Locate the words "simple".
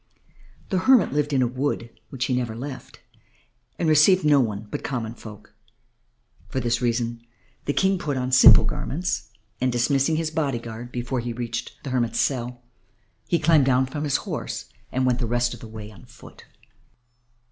8.31-8.63